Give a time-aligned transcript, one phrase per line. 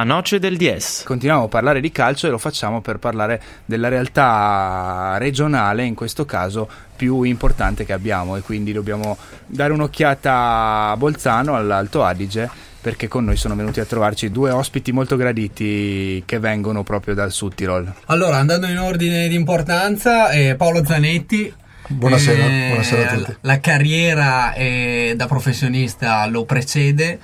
[0.00, 1.02] La noce del DS.
[1.02, 6.24] Continuiamo a parlare di calcio e lo facciamo per parlare della realtà regionale, in questo
[6.24, 6.66] caso
[6.96, 12.48] più importante che abbiamo e quindi dobbiamo dare un'occhiata a Bolzano, all'Alto Adige
[12.80, 17.30] perché con noi sono venuti a trovarci due ospiti molto graditi che vengono proprio dal
[17.30, 17.92] Sud Tirol.
[18.06, 21.52] Allora, andando in ordine di importanza, eh, Paolo Zanetti.
[21.88, 23.36] Buonasera, eh, buonasera a tutti.
[23.42, 27.18] La carriera eh, da professionista lo precede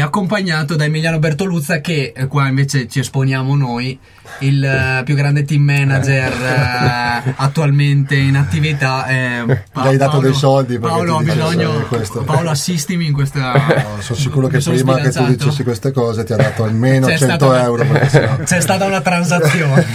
[0.00, 3.98] accompagnato da Emiliano Bertoluzza che eh, qua invece ci esponiamo noi
[4.40, 10.12] il uh, più grande team manager uh, attualmente in attività eh, pa- Gli hai dato
[10.12, 11.88] Paolo, dei soldi Paolo ho bisogno
[12.24, 16.32] Paolo assistimi in questa no, sono sicuro che prima che tu dicessi queste cose ti
[16.32, 18.36] ha dato almeno c'è 100 stata, euro sennò...
[18.44, 19.86] c'è stata una transazione.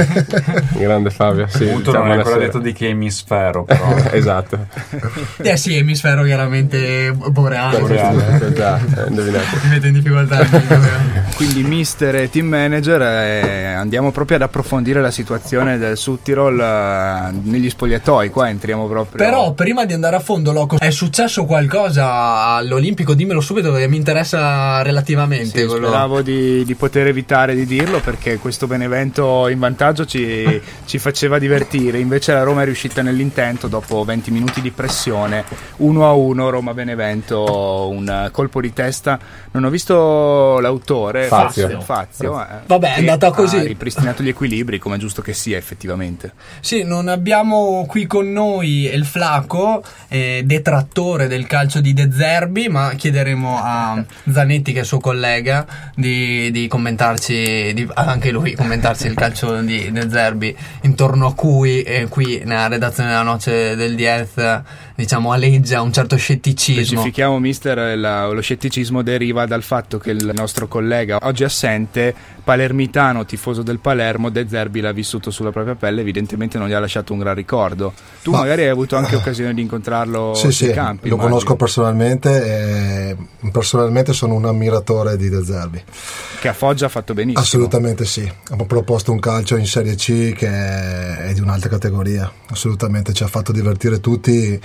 [0.78, 3.96] Grande Fabio sì, appunto non hai ancora detto di che emisfero però.
[4.12, 4.68] Esatto.
[5.38, 10.46] Eh sì emisfero chiaramente boreale, boreale già, eh, mi mette in difficoltà
[11.36, 16.20] quindi mister e team manager eh, andiamo proprio proprio ad approfondire la situazione del Sud
[16.22, 18.30] Tirol uh, negli spogliatoi.
[18.30, 19.18] Qua entriamo proprio.
[19.18, 23.16] Però prima di andare a fondo, Loco, è successo qualcosa all'Olimpico?
[23.16, 25.62] Dimmelo subito perché mi interessa relativamente.
[25.62, 31.00] Sì, speravo di, di, poter evitare di dirlo perché questo Benevento in vantaggio ci, ci,
[31.00, 31.98] faceva divertire.
[31.98, 35.44] Invece la Roma è riuscita nell'intento dopo 20 minuti di pressione
[35.78, 39.18] 1 a 1 Roma-Benevento, un colpo di testa.
[39.52, 41.82] Non ho visto l'autore, Fazio.
[41.82, 43.58] Fazio eh, Vabbè, è andata così.
[43.58, 46.34] Ha ripristinato riprisinato gli equilibri come è giusto che sia effettivamente.
[46.60, 52.68] Sì, non abbiamo qui con noi il Flaco, eh, detrattore del calcio di De Zerbi,
[52.68, 59.08] ma chiederemo a Zanetti, che è suo collega, di, di commentarci, di, anche lui commentarci
[59.08, 63.96] il calcio di De Zerbi, intorno a cui eh, qui nella redazione della Noce del
[63.96, 64.62] Diez
[65.02, 66.84] diciamo aleggia un certo scetticismo.
[66.84, 72.14] Specifichiamo mister, la, lo scetticismo deriva dal fatto che il nostro collega oggi assente,
[72.44, 76.80] palermitano, tifoso del Palermo, De Zerbi l'ha vissuto sulla propria pelle, evidentemente non gli ha
[76.80, 77.94] lasciato un gran ricordo.
[78.22, 81.10] Tu Ma, magari hai avuto anche occasione di incontrarlo sì, sui sì, campi.
[81.10, 81.36] Lo immagino.
[81.36, 83.18] conosco personalmente e
[83.52, 85.84] personalmente sono un ammiratore di De Zerbi.
[86.40, 87.42] Che a Foggia ha fatto benissimo.
[87.42, 88.32] Assolutamente sì.
[88.44, 92.32] Abbiamo proposto un calcio in Serie C che è di un'altra categoria.
[92.50, 94.60] Assolutamente ci ha fatto divertire tutti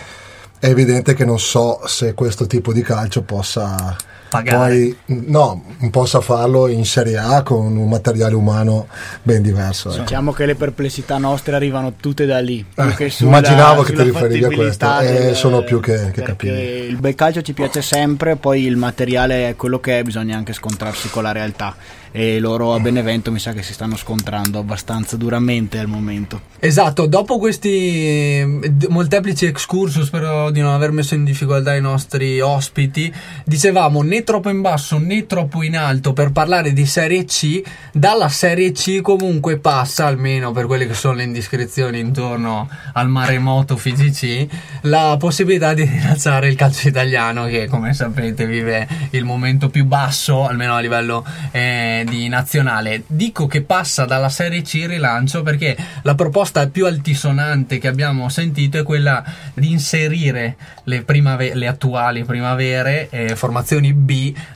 [0.67, 3.97] è evidente che non so se questo tipo di calcio possa
[4.29, 4.57] pagare.
[4.57, 8.87] Poi, no, possa farlo in Serie A con un materiale umano
[9.23, 9.93] ben diverso.
[9.93, 10.03] Ecco.
[10.03, 12.65] Diciamo che le perplessità nostre arrivano tutte da lì.
[12.75, 16.61] Eh, sulla, immaginavo che ti riferivi a questo, eh, sono più che, che capire.
[16.63, 20.53] Il bel calcio ci piace sempre, poi il materiale è quello che è, bisogna anche
[20.53, 21.75] scontrarsi con la realtà
[22.17, 26.41] e loro a Benevento mi sa che si stanno scontrando abbastanza duramente al momento.
[26.59, 32.41] Esatto, dopo questi eh, molteplici excursus, spero di non aver messo in difficoltà i nostri
[32.41, 33.13] ospiti,
[33.45, 37.63] dicevamo né troppo in basso né troppo in alto per parlare di Serie C,
[37.93, 43.77] dalla Serie C comunque passa, almeno per quelle che sono le indiscrezioni intorno al maremoto
[43.77, 44.47] FIGC,
[44.83, 50.47] la possibilità di rilanciare il calcio italiano che come sapete vive il momento più basso,
[50.47, 51.25] almeno a livello...
[51.51, 53.03] Eh, di nazionale.
[53.07, 58.29] Dico che passa dalla Serie C in rilancio perché la proposta più altisonante che abbiamo
[58.29, 64.06] sentito è quella di inserire le, primave- le attuali primavere, eh, formazioni B,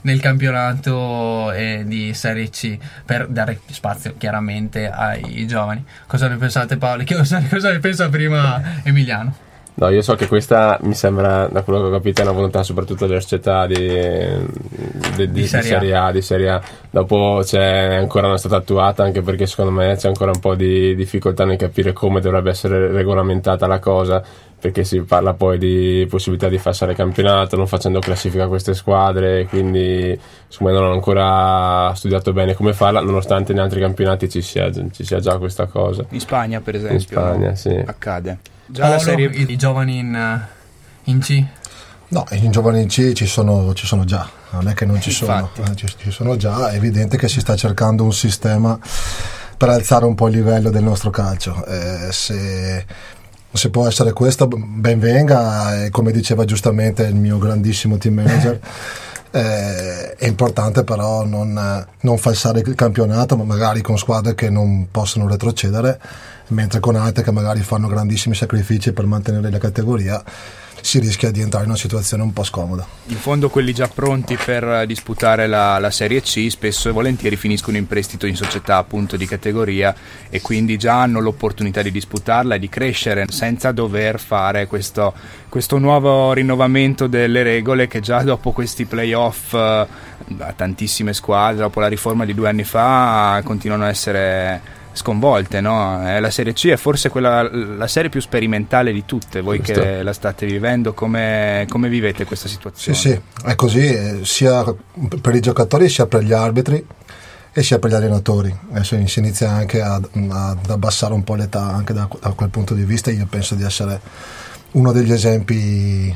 [0.03, 5.85] nel campionato eh, di Serie C per dare spazio chiaramente ai giovani.
[6.07, 7.05] Cosa ne pensate Paolo?
[7.07, 9.49] Cosa, cosa ne pensa prima Emiliano?
[9.75, 12.63] No, io so che questa mi sembra, da quello che ho capito, è una volontà
[12.63, 16.13] soprattutto della società di, di, di, di serie, serie a.
[16.13, 16.63] Di Serie A.
[16.91, 20.55] Dopo c'è ancora non è stata attuata, anche perché secondo me c'è ancora un po'
[20.55, 24.23] di difficoltà nel capire come dovrebbe essere regolamentata la cosa,
[24.61, 29.47] perché si parla poi di possibilità di passare campionato, non facendo classifica a queste squadre,
[29.47, 34.43] quindi secondo me non ho ancora studiato bene come farla, nonostante in altri campionati ci
[34.43, 36.05] sia, ci sia già questa cosa.
[36.11, 37.83] In Spagna, per esempio, in Spagna, sì.
[37.87, 38.39] accade.
[38.71, 39.29] Già Paolo, la serie...
[39.29, 40.41] i, i giovani in,
[41.05, 41.45] in C?
[42.09, 45.11] No, in giovani in C ci sono, ci sono già, non è che non ci
[45.11, 48.79] sono, eh, ci, ci, sono già, è evidente che si sta cercando un sistema
[49.57, 51.65] per alzare un po' il livello del nostro calcio.
[51.67, 52.85] Eh, se,
[53.53, 58.61] se, può essere questo, ben venga, e come diceva giustamente il mio grandissimo team manager.
[59.33, 64.89] Eh, è importante però non, non falsare il campionato, ma magari con squadre che non
[64.91, 66.01] possono retrocedere
[66.49, 70.23] mentre con altre che magari fanno grandissimi sacrifici per mantenere la categoria
[70.81, 72.87] si rischia di entrare in una situazione un po' scomoda.
[73.07, 77.77] In fondo quelli già pronti per disputare la, la, Serie C spesso e volentieri finiscono
[77.77, 79.95] in prestito in società appunto di categoria
[80.29, 85.13] e quindi già hanno l'opportunità di disputarla e di crescere senza dover fare questo,
[85.49, 89.87] questo nuovo rinnovamento delle regole che già dopo questi playoff eh,
[90.57, 95.61] tantissime squadre, dopo la riforma di due anni fa, continuano a essere sconvolte.
[95.61, 96.09] No?
[96.09, 99.41] Eh, la Serie C è forse quella, la serie più sperimentale di tutte.
[99.41, 99.81] Voi Giusto.
[99.81, 102.97] che la state vivendo, come, come, vivete questa situazione?
[102.97, 104.65] Sì, sì, è così, eh, sia
[105.21, 106.85] per i giocatori sia per gli arbitri
[107.53, 108.55] e sia per gli allenatori.
[108.73, 112.75] Adesso si inizia anche ad, ad abbassare un po' l'età anche da, da quel punto
[112.75, 113.11] di vista.
[113.11, 114.01] Io penso di essere
[114.73, 116.15] uno degli esempi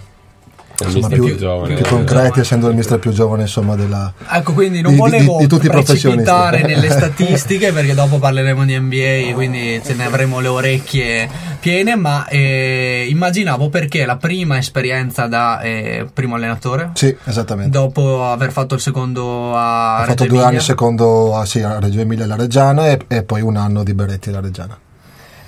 [0.82, 4.80] insomma, più, più, giovane, più concreti, essendo il mister più giovane insomma, della, ecco, quindi
[4.80, 9.80] non di, volevo di, di tutti precipitare nelle statistiche perché dopo parleremo di NBA, quindi
[9.84, 11.28] ce ne avremo le orecchie
[11.60, 16.90] piene, ma eh, immaginavo perché la prima esperienza da eh, primo allenatore.
[16.94, 17.70] Sì, esattamente.
[17.70, 22.00] Dopo aver fatto il secondo a Ho fatto due anni secondo a, sì, a Reggio
[22.00, 24.78] Emilia e la Reggiana e, e poi un anno di Beretti alla Reggiana.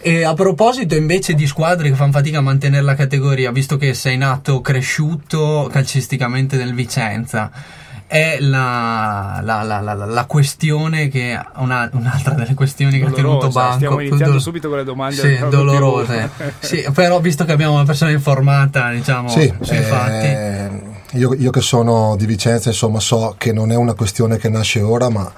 [0.07, 3.93] E a proposito invece di squadre che fanno fatica a mantenere la categoria, visto che
[3.93, 7.51] sei nato cresciuto calcisticamente nel Vicenza,
[8.07, 13.49] è la, la, la, la questione che una, un'altra delle questioni Dolorosa, che ha tenuto
[13.49, 13.75] banco.
[13.75, 16.31] Stiamo iniziando do- subito con le domande sì, dolorose.
[16.61, 20.71] sì, però visto che abbiamo una persona informata, diciamo, sì, sui eh.
[21.15, 24.83] Io, io che sono di Vicenza, insomma, so che non è una questione che nasce
[24.83, 25.33] ora, ma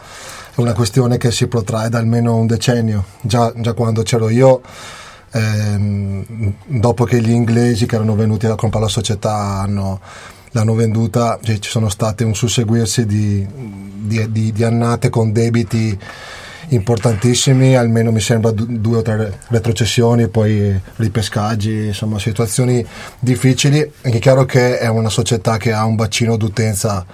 [0.58, 3.05] è una questione che si protrae da almeno un decennio.
[3.20, 4.60] Già, già quando c'ero io,
[5.31, 10.00] ehm, dopo che gli inglesi che erano venuti a comprare la società hanno,
[10.50, 15.96] l'hanno venduta, cioè, ci sono state un susseguirsi di, di, di, di annate con debiti
[16.70, 22.84] importantissimi, almeno mi sembra due o tre retrocessioni, poi ripescaggi, insomma situazioni
[23.20, 23.93] difficili.
[24.00, 27.06] È chiaro che è una società che ha un bacino d'utenza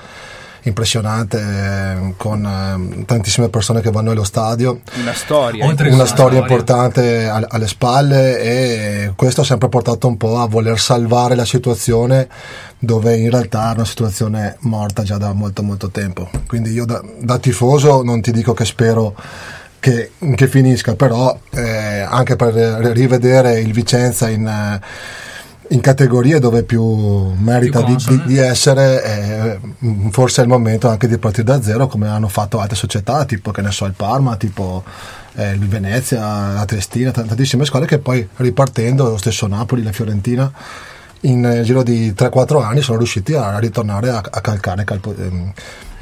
[0.65, 4.81] impressionante eh, con eh, tantissime persone che vanno allo stadio.
[5.01, 5.67] Una storia.
[5.67, 10.47] Oltre una, una storia, importante alle spalle e questo ha sempre portato un po' a
[10.47, 12.29] voler salvare la situazione
[12.79, 16.29] dove in realtà è una situazione morta già da molto molto tempo.
[16.47, 19.15] Quindi io da, da tifoso non ti dico che spero
[19.81, 24.47] che, che finisca, però eh, anche per rivedere il Vicenza in...
[24.47, 25.23] Eh,
[25.75, 29.59] in categorie dove più merita più di, di, essere, eh,
[30.11, 33.51] forse è il momento anche di partire da zero, come hanno fatto altre società, tipo
[33.51, 34.85] che ne so, il Parma, tipo
[35.35, 40.51] eh, il Venezia, la Triestina, tantissime squadre che poi ripartendo, lo stesso Napoli, la Fiorentina,
[41.23, 45.53] in giro di 3-4 anni sono riusciti a ritornare a, a calcare calpo, ehm,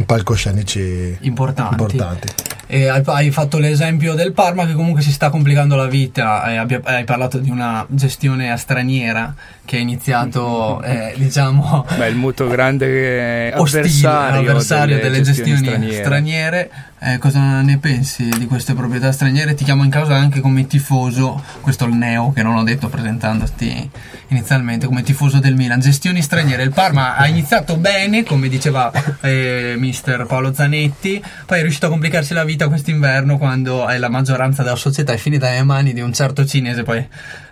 [0.05, 1.73] palcoscenici importanti.
[1.73, 2.29] importanti.
[2.67, 7.05] E hai, fatto l'esempio del Parma che comunque si sta complicando la vita, hai, hai
[7.05, 9.35] parlato di una gestione straniera
[9.65, 11.85] che è iniziato, eh, diciamo...
[11.99, 16.03] Beh, il molto grande avversario, avversario delle, delle, gestioni, gestioni straniere.
[16.03, 16.71] straniere.
[17.05, 19.55] Eh, cosa ne pensi di queste proprietà straniere?
[19.55, 22.89] Ti chiamo in causa anche come tifoso, questo è il neo che non ho detto
[22.89, 23.91] presentandoti
[24.29, 25.81] inizialmente, come tifoso del Milan.
[25.81, 28.91] Gestioni straniere, il Parma ha iniziato bene, come diceva
[29.21, 34.63] eh, mister Paolo Zanetti, poi è riuscito a complicarsi la vita quest'inverno quando la maggioranza
[34.63, 37.07] della società è finita nelle mani di un certo cinese, poi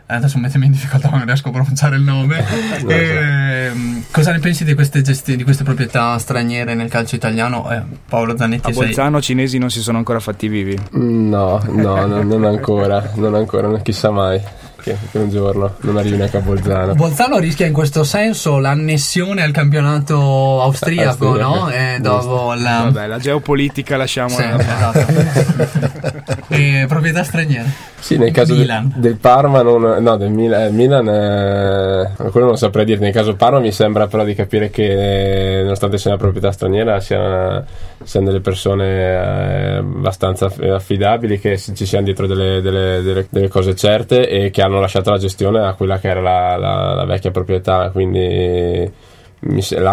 [0.06, 2.38] adesso mettimi in difficoltà ma non riesco a pronunciare il nome.
[2.90, 7.70] E, ehm, cosa ne pensi di queste, gesti- di queste proprietà straniere nel calcio italiano?
[7.70, 9.22] Eh, Paolo Zanetti a Bolzano sei...
[9.22, 10.78] cinesi non si sono ancora fatti vivi?
[10.92, 14.40] No no, no non ancora non ancora chissà mai
[14.82, 16.94] che, che, un giorno non arrivi neanche a Bolzano.
[16.94, 21.54] Bolzano rischia in questo senso l'annessione al campionato austriaco, austriaco.
[21.54, 21.70] no?
[21.70, 22.82] E dopo la...
[22.90, 24.36] Vabbè, la geopolitica lasciamo.
[24.36, 25.89] Sì, esatto.
[26.48, 27.68] e proprietà straniere.
[27.98, 32.56] Sì, nel caso del, del, Parma, non, no, del Milan, eh, Milan eh, quello non
[32.56, 32.98] saprei dire.
[33.00, 37.00] Nel caso Parma mi sembra però di capire che, eh, nonostante sia una proprietà straniera,
[37.00, 37.64] siano,
[38.02, 43.74] siano delle persone eh, abbastanza affidabili, che ci siano dietro delle, delle, delle, delle, cose
[43.74, 47.30] certe e che hanno lasciato la gestione a quella che era la, la, la vecchia
[47.30, 47.90] proprietà.
[47.90, 49.08] Quindi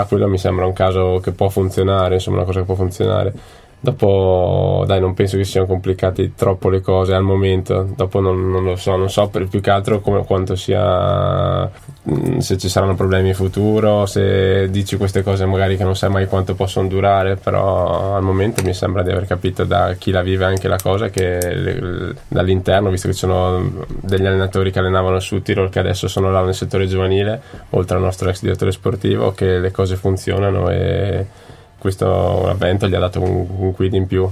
[0.07, 3.33] quello mi sembra un caso che può funzionare, insomma, una cosa che può funzionare.
[3.79, 7.87] Dopo, dai, non penso che siano complicate troppo le cose al momento.
[7.95, 11.69] Dopo non, non lo so, non so per più che altro come, quanto sia.
[12.09, 16.09] Mm, se ci saranno problemi in futuro, se dici queste cose magari che non sai
[16.09, 17.35] mai quanto possono durare.
[17.35, 21.09] Però al momento mi sembra di aver capito da chi la vive anche la cosa
[21.09, 26.07] che le, dall'interno, visto che ci sono degli allenatori che allenavano su Tirol che adesso
[26.07, 30.69] sono là nel settore giovanile, oltre al nostro ex direttore sportivo, che le cose funzionano
[30.69, 31.45] e
[31.77, 34.29] questo avvento gli ha dato un, un quid in più.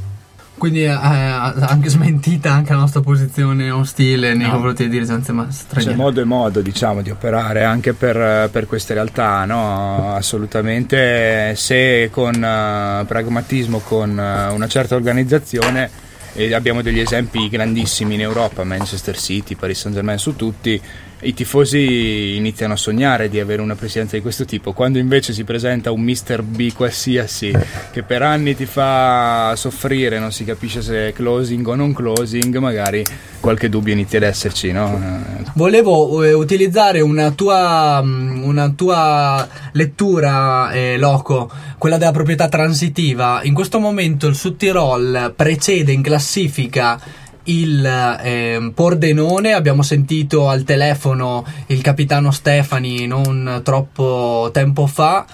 [0.57, 4.53] Quindi eh, anche smentita anche la nostra posizione ostile nei no.
[4.53, 5.91] confronti di dirigenze straniere.
[5.91, 10.15] C'è modo e modo diciamo, di operare anche per, per queste realtà, no?
[10.15, 18.15] assolutamente se con uh, pragmatismo, con uh, una certa organizzazione e abbiamo degli esempi grandissimi
[18.15, 20.81] in Europa, Manchester City, Paris Saint Germain su tutti,
[21.25, 25.43] i tifosi iniziano a sognare di avere una presidenza di questo tipo, quando invece si
[25.43, 26.43] presenta un Mr.
[26.43, 27.51] B qualsiasi
[27.91, 32.57] che per anni ti fa soffrire, non si capisce se è closing o non closing,
[32.57, 33.03] magari
[33.39, 34.71] qualche dubbio inizia ad esserci.
[34.71, 35.23] No?
[35.55, 43.41] Volevo eh, utilizzare una tua, mm, una tua lettura, eh, Loco, quella della proprietà transitiva.
[43.43, 46.99] In questo momento il Sud Tirol precede in classifica
[47.45, 55.25] il eh, Pordenone, abbiamo sentito al telefono il capitano Stefani non troppo tempo fa,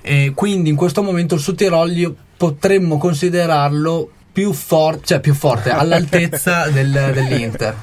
[0.00, 6.68] e quindi in questo momento il Sud potremmo considerarlo più, for- cioè più forte, all'altezza
[6.72, 7.74] del, dell'Inter.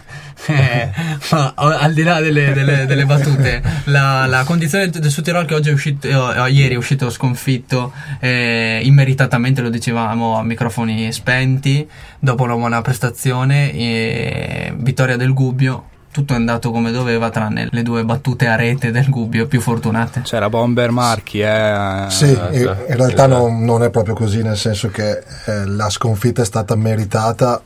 [0.46, 0.90] Eh,
[1.32, 5.70] ma al di là delle, delle, delle battute, la, la, condizione del Sud che oggi
[5.70, 11.88] è uscito, eh, ieri è uscito sconfitto, eh, immeritatamente lo dicevamo a microfoni spenti,
[12.20, 18.04] dopo una buona prestazione, vittoria del Gubbio tutto è andato come doveva tranne le due
[18.04, 20.22] battute a rete del Gubbio più fortunate.
[20.22, 22.06] C'era Bomber Marchi, eh.
[22.08, 25.12] Sì, in, in realtà non, non, è proprio così, nel senso che
[25.46, 27.62] eh, la sconfitta è stata meritata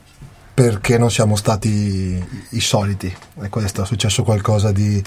[0.54, 3.14] perché non siamo stati i soliti.
[3.42, 5.02] E questo è successo qualcosa di,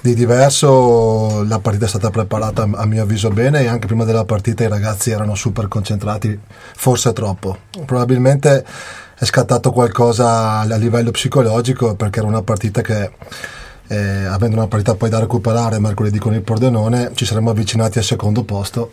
[0.00, 1.42] di diverso.
[1.44, 4.68] La partita è stata preparata a mio avviso bene e anche prima della partita i
[4.68, 6.38] ragazzi erano super concentrati
[6.76, 7.58] forse troppo.
[7.84, 8.64] Probabilmente
[9.18, 13.10] è scattato qualcosa a livello psicologico perché era una partita che
[13.88, 18.04] eh, avendo una partita poi da recuperare mercoledì con il Pordenone ci saremmo avvicinati al
[18.04, 18.90] secondo posto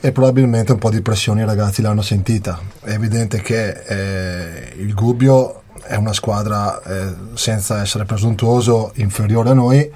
[0.00, 2.58] e probabilmente un po' di pressione i ragazzi l'hanno sentita.
[2.80, 9.54] È evidente che eh, il Gubbio è una squadra, eh, senza essere presuntuoso, inferiore a
[9.54, 9.92] noi,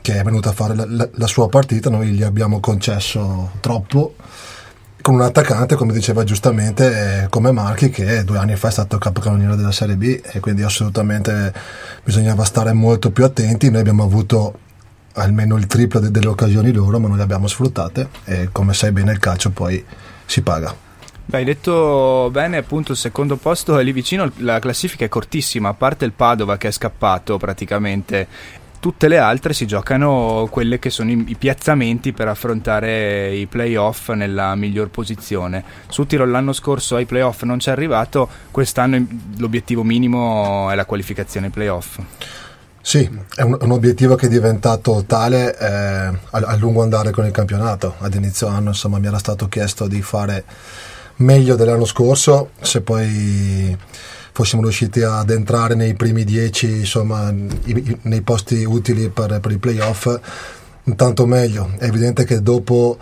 [0.00, 4.14] che è venuta a fare la, la, la, sua partita, noi gli abbiamo concesso troppo,
[5.02, 8.98] con un attaccante, come diceva giustamente, eh, come Marchi, che due anni fa è stato
[8.98, 11.52] capocannoniere della Serie B e quindi assolutamente
[12.02, 13.70] bisognava stare molto più attenti.
[13.70, 14.58] Noi abbiamo avuto
[15.14, 18.92] almeno il triplo de- delle occasioni loro, ma non le abbiamo sfruttate e come sai
[18.92, 19.84] bene il calcio poi
[20.24, 20.88] si paga.
[21.32, 25.74] Hai detto bene, appunto il secondo posto è lì vicino, la classifica è cortissima, a
[25.74, 28.26] parte il Padova che è scappato praticamente,
[28.80, 34.56] tutte le altre si giocano quelle che sono i, piazzamenti per affrontare i playoff nella
[34.56, 35.62] miglior posizione.
[35.88, 40.84] Su Tirol l'anno scorso ai playoff non ci è arrivato, quest'anno l'obiettivo minimo è la
[40.84, 42.00] qualificazione playoff.
[42.82, 47.26] Sì, è un, un, obiettivo che è diventato tale eh, a, a, lungo andare con
[47.26, 47.94] il campionato.
[47.98, 50.44] Ad inizio anno insomma, mi era stato chiesto di fare
[51.16, 53.76] meglio dell'anno scorso, se poi
[54.32, 59.50] fossimo riusciti ad entrare nei primi dieci, insomma, i, i, nei posti utili per, per
[59.50, 60.18] i playoff,
[60.84, 61.72] intanto meglio.
[61.78, 62.98] È evidente che dopo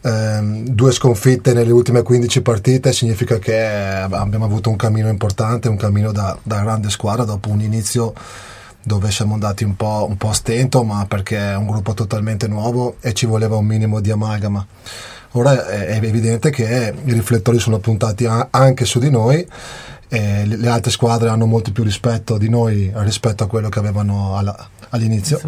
[0.00, 5.76] ehm, due sconfitte nelle ultime 15 partite significa che abbiamo avuto un cammino importante, un
[5.76, 8.14] cammino da, da grande squadra dopo un inizio
[8.82, 12.48] dove siamo andati un po', un po' a stento, ma perché è un gruppo totalmente
[12.48, 14.66] nuovo e ci voleva un minimo di amalgama.
[15.32, 19.46] Ora è evidente che i riflettori sono puntati anche su di noi
[20.08, 24.36] e le altre squadre hanno molto più rispetto di noi rispetto a quello che avevano
[24.36, 25.40] alla, all'inizio.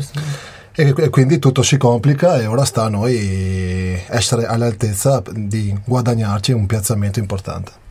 [0.75, 6.67] E quindi tutto si complica e ora sta a noi essere all'altezza di guadagnarci un
[6.67, 7.82] piazzamento importante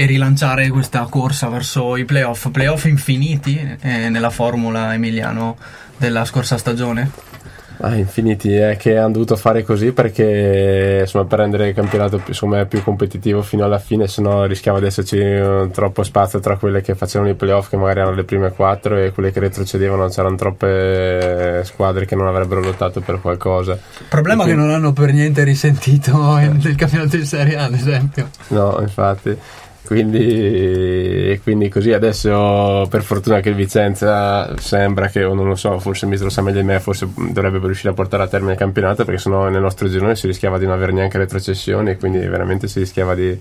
[0.00, 5.56] e rilanciare questa corsa verso i playoff, playoff infiniti eh, nella formula Emiliano
[5.96, 7.10] della scorsa stagione?
[7.80, 12.46] Ah, infiniti è che hanno dovuto fare così perché insomma, per rendere il campionato più,
[12.46, 16.56] me, più competitivo fino alla fine, se no rischiava di esserci uh, troppo spazio tra
[16.56, 20.08] quelle che facevano i playoff, che magari erano le prime quattro, e quelle che retrocedevano.
[20.08, 23.76] C'erano troppe squadre che non avrebbero lottato per qualcosa.
[24.08, 24.60] Problema quindi...
[24.60, 28.28] che non hanno per niente risentito nel campionato di Serie A, ad esempio.
[28.48, 29.36] No, infatti.
[29.88, 35.78] Quindi, quindi, così adesso per fortuna che il Vicenza sembra che, o non lo so,
[35.78, 38.58] forse mi lo sa meglio di me, forse dovrebbe riuscire a portare a termine il
[38.58, 42.68] campionato perché sennò nel nostro girone si rischiava di non avere neanche retrocessioni quindi veramente
[42.68, 43.40] si rischiava di,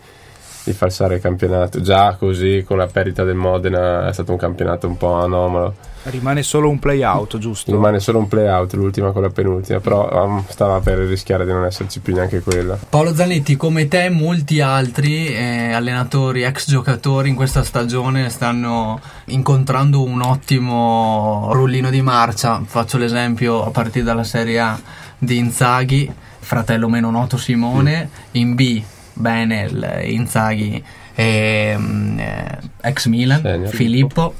[0.71, 1.81] di falsare il campionato.
[1.81, 5.75] Già così con la perdita del Modena è stato un campionato un po' anomalo
[6.09, 7.71] Rimane solo un play out, giusto?
[7.71, 11.51] Rimane solo un play out, l'ultima con la penultima, però um, stava per rischiare di
[11.51, 12.77] non esserci più neanche quella.
[12.89, 20.01] Paolo Zanetti, come te, molti altri eh, allenatori, ex giocatori in questa stagione stanno incontrando
[20.01, 22.61] un ottimo rullino di marcia.
[22.65, 24.79] Faccio l'esempio a partire dalla Serie A
[25.17, 26.09] di Inzaghi,
[26.39, 28.81] fratello meno noto Simone, in B
[29.17, 30.83] Benel, Inzaghi
[31.17, 33.73] ehm, eh, ex Milan, Senior.
[33.73, 34.33] Filippo.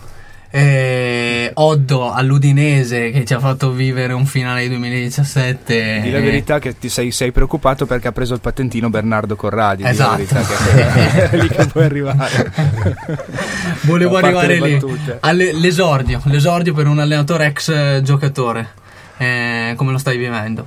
[0.50, 6.00] Eh, Oddo all'Udinese che ci ha fatto vivere un finale di 2017.
[6.02, 9.84] Di la verità che ti sei, sei, preoccupato perché ha preso il patentino Bernardo Corradi.
[9.84, 10.24] Esatto.
[10.24, 12.52] Che è lì che puoi arrivare.
[13.84, 14.80] Volevo arrivare lì.
[15.20, 18.70] All'esordio, l'esordio per un allenatore ex giocatore.
[19.18, 20.66] Eh, come lo stai vivendo?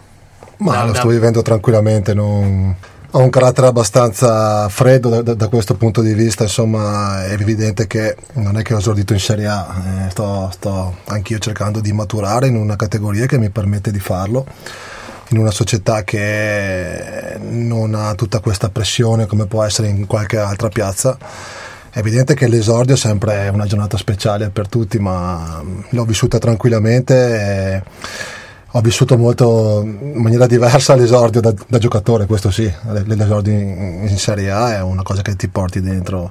[0.58, 2.76] Ma da, lo sto vivendo tranquillamente, non
[3.12, 8.16] ho un carattere abbastanza freddo da, da, questo punto di vista, insomma è evidente che
[8.34, 12.46] non è che ho esordito in Serie A, eh, sto, sto anch'io cercando di maturare
[12.46, 14.46] in una categoria che mi permette di farlo,
[15.28, 20.68] in una società che non ha tutta questa pressione come può essere in qualche altra
[20.68, 21.18] piazza.
[21.92, 27.14] È evidente che l'esordio è sempre una giornata speciale per tutti, ma l'ho vissuta tranquillamente.
[27.14, 27.82] E,
[28.72, 32.70] ho vissuto molto in maniera diversa l'esordio da, da giocatore, questo sì,
[33.04, 36.30] l'esordio in, in, Serie A è una cosa che ti porti dentro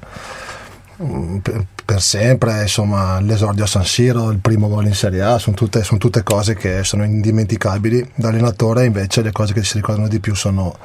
[1.03, 5.37] mm, per, per, sempre, insomma l'esordio a San Siro, il primo gol in Serie A,
[5.37, 9.75] sono tutte, sono tutte cose che sono indimenticabili, da allenatore invece le cose che si
[9.75, 10.77] ricordano di più sono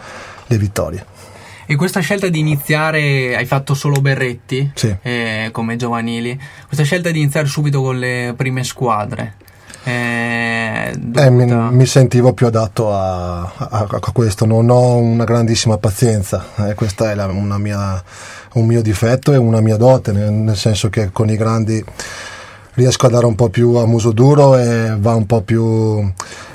[0.48, 1.06] le vittorie.
[1.66, 4.94] E questa scelta di iniziare, hai fatto solo Berretti sì.
[5.00, 9.36] eh, come giovanili, questa scelta di iniziare subito con le prime squadre,
[9.86, 15.76] eh, eh, mi, mi, sentivo più adatto a, a, a, questo, non ho una grandissima
[15.76, 18.02] pazienza, eh, questo è la, mia,
[18.54, 21.84] un mio difetto e una mia dote, nel, nel, senso che con i grandi
[22.74, 26.10] riesco a dare un po' più a muso duro e va un po' più,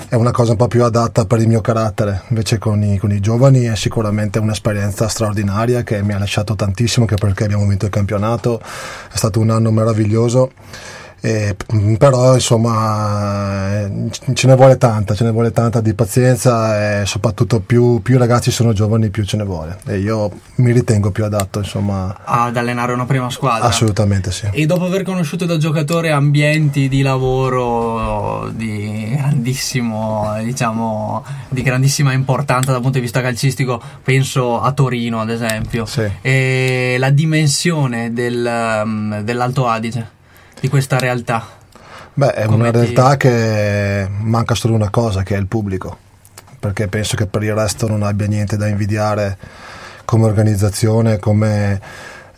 [0.08, 3.12] è una cosa un po' più adatta per il mio carattere, invece con i, con
[3.12, 7.84] i giovani è sicuramente un'esperienza straordinaria che mi ha lasciato tantissimo, anche perché abbiamo vinto
[7.84, 10.50] il campionato, è stato un anno meraviglioso
[11.20, 11.54] eh,
[11.98, 13.88] però insomma
[14.32, 18.50] ce ne vuole tanta, ce ne vuole tanta di pazienza e soprattutto più, più ragazzi
[18.50, 22.92] sono giovani più ce ne vuole e io mi ritengo più adatto insomma ad allenare
[22.92, 23.68] una prima squadra.
[23.68, 24.48] Assolutamente sì.
[24.50, 32.72] E dopo aver conosciuto da giocatore ambienti di lavoro di grandissimo, diciamo, di grandissima importanza
[32.72, 36.08] dal punto di vista calcistico, penso a Torino ad esempio, sì.
[36.20, 40.18] e la dimensione del, mm, dell'Alto Adige
[40.60, 41.58] di questa realtà?
[42.12, 43.16] Beh, è Come una realtà ti...
[43.18, 45.96] che manca solo una cosa, che è il pubblico,
[46.58, 49.38] perché penso che per il resto non abbia niente da invidiare
[50.04, 51.80] come organizzazione, come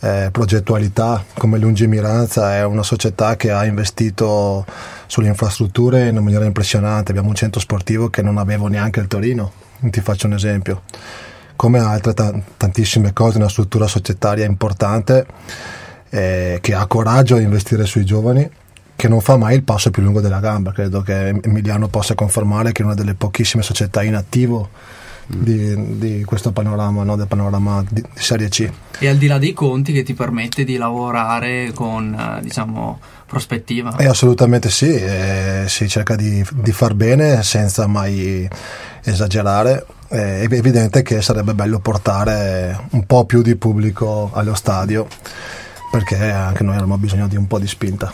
[0.01, 2.55] eh, progettualità, come lungimiranza.
[2.55, 4.65] È una società che ha investito
[5.07, 7.11] sulle infrastrutture in maniera impressionante.
[7.11, 10.83] Abbiamo un centro sportivo che non avevo neanche il Torino, ti faccio un esempio.
[11.57, 15.27] Come altre t- tantissime cose, una struttura societaria importante
[16.15, 18.49] eh, che ha coraggio di investire sui giovani
[18.95, 20.71] che non fa mai il passo più lungo della gamba.
[20.71, 24.69] Credo che Emiliano possa confermare che è una delle pochissime società in attivo
[25.27, 27.17] di, di questo panorama, no?
[27.17, 28.71] del panorama di, di, Serie C.
[28.99, 33.97] E al di là dei conti che ti permette di lavorare con, eh, diciamo, prospettiva?
[33.97, 38.49] Eh, assolutamente sì, eh, si cerca di, di, far bene senza mai
[39.03, 39.85] esagerare.
[40.11, 45.09] Eh, è evidente che sarebbe bello portare un po' più di pubblico allo stadio
[45.93, 48.11] perché anche noi abbiamo bisogno di un po' di spinta.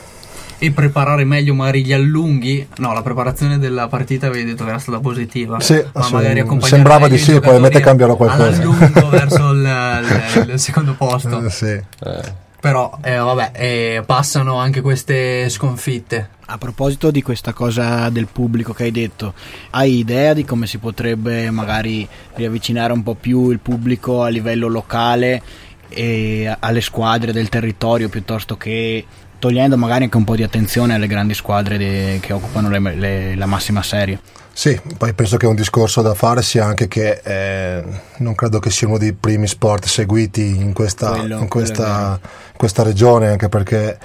[0.60, 2.66] E preparare meglio magari gli allunghi?
[2.78, 5.60] No, la preparazione della partita avevi detto che era stata positiva.
[5.60, 8.60] Sì, ma magari sembrava di sì, probabilmente cambierò qualcosa.
[8.60, 10.02] All'allungo verso il,
[10.34, 11.44] il, il, secondo posto.
[11.44, 11.66] Eh, sì.
[11.66, 12.46] Eh.
[12.60, 16.30] Però, eh, vabbè, eh, passano anche queste sconfitte.
[16.46, 19.34] A proposito di questa cosa del pubblico che hai detto,
[19.70, 24.66] hai idea di come si potrebbe magari riavvicinare un po' più il pubblico a livello
[24.66, 25.40] locale
[25.88, 29.04] e alle squadre del territorio piuttosto che
[29.38, 33.34] togliendo magari anche un po' di attenzione alle grandi squadre de, che occupano le, le,
[33.36, 34.20] la massima serie.
[34.52, 37.84] Sì, poi penso che un discorso da fare sia anche che eh,
[38.16, 42.56] non credo che sia uno dei primi sport seguiti in questa, quello, in questa, in
[42.56, 43.96] questa regione, anche perché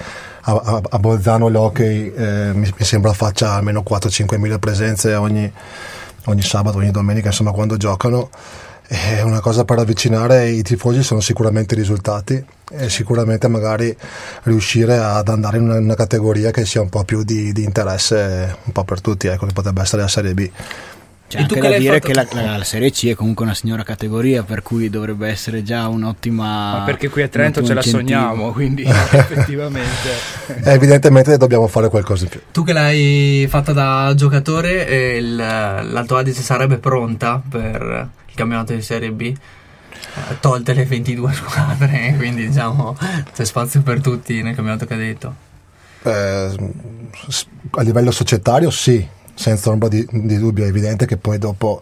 [0.41, 5.51] a, a, a Bolzano l'hockey eh, mi, mi, sembra faccia almeno 4-5 mila presenze ogni,
[6.25, 8.29] ogni sabato, ogni domenica, insomma quando giocano
[8.87, 13.95] è una cosa per avvicinare i tifosi sono sicuramente i risultati e sicuramente magari
[14.43, 18.57] riuscire ad andare in una, una categoria che sia un po' più di, di, interesse
[18.63, 20.49] un po' per tutti, ecco che potrebbe essere la Serie B.
[21.27, 22.07] C'è anche da dire fatto...
[22.07, 25.63] che la, la, la, Serie C è comunque una signora categoria, per cui dovrebbe essere
[25.63, 26.79] già un'ottima.
[26.79, 30.09] Ma perché qui a Trento ce la sogniamo, quindi effettivamente.
[30.63, 32.39] Evidentemente dobbiamo fare qualcosa in più.
[32.51, 38.73] Tu che l'hai fatta da giocatore, eh, il, l'Alto Adige sarebbe pronta per il campionato
[38.73, 42.97] di Serie B eh, tolte le 22 squadre quindi diciamo
[43.33, 45.35] c'è spazio per tutti nel campionato cadetto
[46.03, 46.71] eh,
[47.71, 51.81] a livello societario sì senza ombra di, di, dubbio è evidente che poi dopo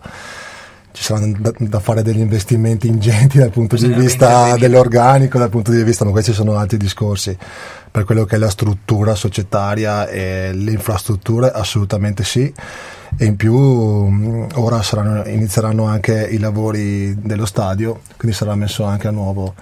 [0.93, 5.71] ci saranno da, da, fare degli investimenti ingenti dal punto di vista dell'organico, dal punto
[5.71, 7.35] di vista, ma questi sono altri discorsi.
[7.89, 12.53] Per quello che è la struttura societaria e le infrastrutture, assolutamente sì.
[13.17, 19.07] E in più ora saranno, inizieranno anche i lavori dello stadio, quindi sarà messo anche
[19.07, 19.53] a nuovo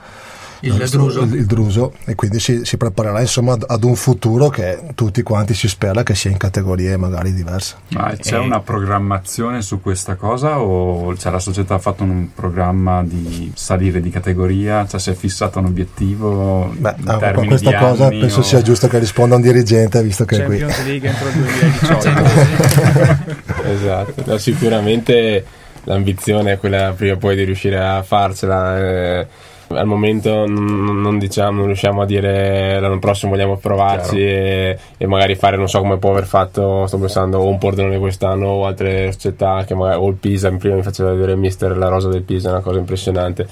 [0.62, 1.22] il, il, druso.
[1.22, 1.93] Il, il, druso.
[2.06, 6.15] e quindi si, si, preparerà insomma ad un futuro che tutti quanti si spera che
[6.15, 7.76] sia in categorie magari diverse.
[7.89, 8.39] Ma c'è e...
[8.39, 14.02] una programmazione su questa cosa o cioè, la società ha fatto un programma di salire
[14.02, 14.86] di categoria?
[14.88, 16.74] Cioè si è fissato un obiettivo?
[16.78, 16.95] Beh,
[17.34, 18.43] con questa cosa anni, penso o...
[18.43, 20.91] sia giusto che risponda un dirigente visto che Champions è qui.
[20.91, 23.60] League entro il 2018.
[23.72, 25.45] esatto, no, sicuramente
[25.84, 28.78] l'ambizione è quella prima o poi di riuscire a farcela.
[28.78, 29.28] Eh,
[29.69, 35.08] al momento non, non, diciamo, non riusciamo a dire l'anno prossimo vogliamo provarci e, e,
[35.08, 38.65] magari fare, non so come può aver fatto, sto pensando, o un Pordenone quest'anno o
[38.65, 42.10] altre società, che magari, o il Pisa, prima mi faceva vedere il mister la rosa
[42.10, 43.47] del Pisa, è una cosa impressionante.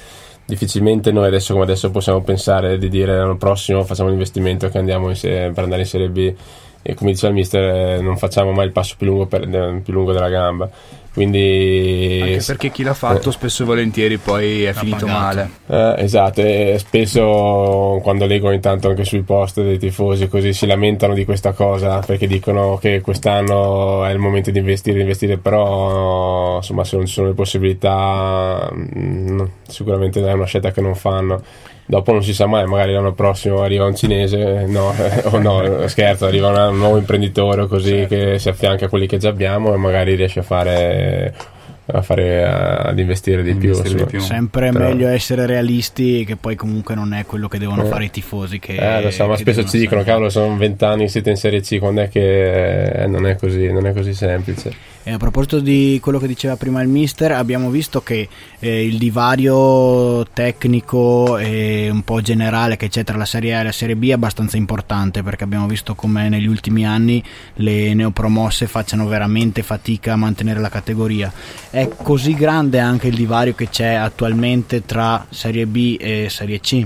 [0.45, 4.77] Difficilmente noi adesso come adesso possiamo pensare di dire l'anno prossimo facciamo un investimento che
[4.77, 6.33] andiamo se- per andare in Serie B.
[6.81, 9.45] E come diceva il mister non facciamo mai il passo più lungo, per,
[9.83, 10.69] più lungo della gamba
[11.17, 13.31] quindi Anche perché chi l'ha fatto eh.
[13.31, 15.19] spesso e volentieri poi è finito pagato.
[15.19, 20.67] male eh, esatto e spesso quando leggo intanto anche sui post dei tifosi così si
[20.67, 26.57] lamentano di questa cosa perché dicono che quest'anno è il momento di investire investire però
[26.57, 31.41] insomma se non ci sono le possibilità mm, sicuramente è una scelta che non fanno
[31.89, 36.25] dopo non si sa mai, magari l'anno prossimo arriva un cinese, no, o no, scherzo,
[36.25, 38.15] arriva un nuovo imprenditore così certo.
[38.15, 41.55] che si affianca a quelli che già abbiamo e magari riesce a fare
[41.89, 44.89] a fare ad investire di, investire più, di più, Sempre Però...
[44.89, 47.87] meglio essere realisti che poi comunque non è quello che devono eh.
[47.87, 51.29] fare i tifosi che, eh, lo so, ma spesso ci dicono cavolo sono vent'anni siete
[51.29, 55.13] in Serie C quando è che eh, non, è così, non è così semplice e
[55.13, 58.27] a proposito di quello che diceva prima il mister, abbiamo visto che
[58.59, 63.63] eh, il divario tecnico e un po' generale che c'è tra la Serie A e
[63.63, 68.67] la Serie B è abbastanza importante perché abbiamo visto come negli ultimi anni le neopromosse
[68.67, 71.31] facciano veramente fatica a mantenere la categoria.
[71.69, 76.85] È così grande anche il divario che c'è attualmente tra Serie B e Serie C?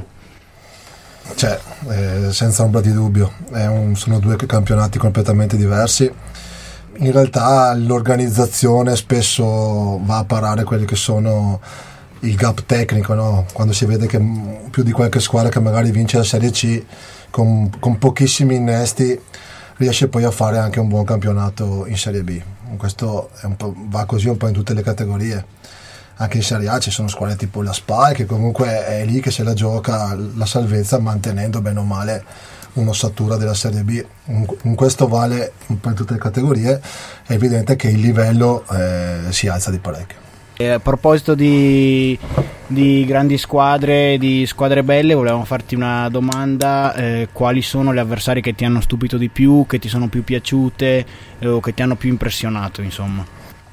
[1.33, 6.29] C'è, eh, senza ombra di dubbio, un, sono due campionati completamente diversi
[6.97, 11.59] in realtà l'organizzazione spesso va a parare quelli che sono
[12.21, 13.45] il gap tecnico, no?
[13.53, 14.19] quando si vede che
[14.69, 16.83] più di qualche squadra che magari vince la Serie C
[17.29, 19.19] con, con pochissimi innesti
[19.77, 22.39] riesce poi a fare anche un buon campionato in Serie B.
[22.77, 23.31] Questo
[23.87, 25.43] va così un po' in tutte le categorie.
[26.17, 29.31] Anche in Serie A ci sono squadre tipo la SPAI che comunque è lì che
[29.31, 32.23] se la gioca la salvezza mantenendo bene o male
[32.73, 34.03] un'ossatura della Serie B.
[34.63, 36.81] In questo vale un po' in tutte le categorie,
[37.25, 40.19] è evidente che il livello eh, si alza di parecchio.
[40.69, 42.17] A proposito di,
[42.67, 48.43] di, grandi squadre, di squadre belle, volevamo farti una domanda, eh, quali sono le avversarie
[48.43, 51.05] che ti hanno stupito di più, che ti sono più piaciute
[51.39, 53.25] eh, o che ti hanno più impressionato insomma?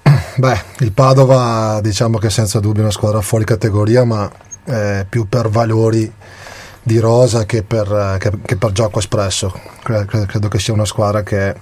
[0.37, 4.31] Beh, il Padova diciamo che senza dubbio è una squadra fuori categoria, ma
[4.65, 6.11] eh, più per valori
[6.83, 9.53] di rosa che per, che, che per gioco espresso.
[9.83, 11.55] Credo, credo, che sia una squadra che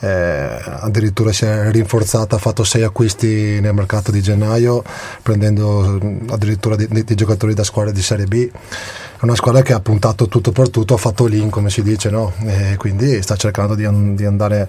[0.00, 4.82] eh, addirittura si è rinforzata, ha fatto sei acquisti nel mercato di gennaio,
[5.22, 5.98] prendendo
[6.30, 8.48] addirittura di, di giocatori da squadre di Serie B.
[8.50, 12.08] È una squadra che ha puntato tutto per tutto, ha fatto l'in come si dice,
[12.08, 12.32] no?
[12.76, 14.68] quindi sta cercando di, di andare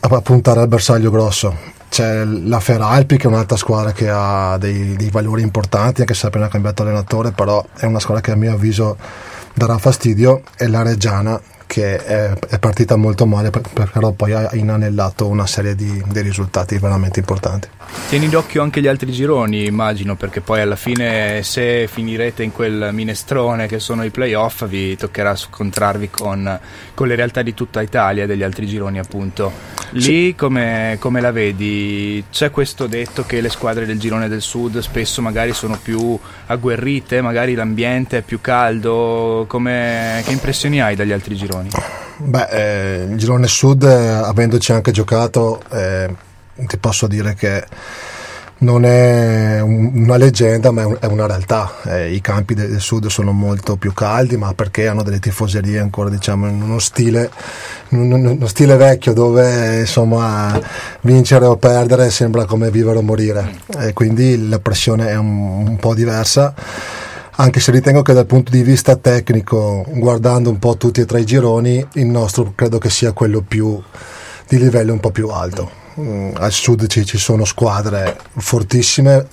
[0.00, 4.96] a puntare al bersaglio grosso c'è la Feralpi che è un'altra squadra che ha dei,
[4.96, 8.36] dei, valori importanti anche se ha appena cambiato allenatore però è una squadra che a
[8.36, 8.96] mio avviso
[9.52, 15.28] darà fastidio e la Reggiana che è, è partita molto male però poi ha inanellato
[15.28, 17.68] una serie di, di risultati veramente importanti.
[18.08, 22.90] Tieni d'occhio anche gli altri gironi, immagino, perché poi alla fine se finirete in quel
[22.92, 26.58] minestrone che sono i playoff vi toccherà scontrarvi con,
[26.94, 29.52] con le realtà di tutta Italia, degli altri gironi appunto.
[29.90, 32.24] Lì come, come, la vedi?
[32.30, 37.20] C'è questo detto che le squadre del girone del sud spesso magari sono più agguerrite,
[37.20, 41.68] magari l'ambiente è più caldo, come, che impressioni hai dagli altri gironi?
[42.18, 46.28] Beh, eh, il girone sud, eh, avendoci anche giocato, eh,
[46.66, 47.64] ti posso dire che
[48.60, 51.72] non è una leggenda ma è una realtà.
[51.84, 56.10] Eh, i campi del sud sono molto più caldi ma perché hanno delle tifoserie ancora
[56.10, 57.30] diciamo in uno stile,
[57.90, 60.60] in uno stile vecchio dove insomma
[61.02, 63.60] vincere o perdere sembra come vivere o morire.
[63.78, 66.52] E quindi la pressione è un, un po' diversa.
[67.36, 71.20] Anche se ritengo che dal punto di vista tecnico guardando un po' tutti e tre
[71.20, 73.80] i gironi il nostro credo che sia quello più
[74.46, 79.26] di livello un po' più alto Mm, al sud ci, ci sono squadre fortissime,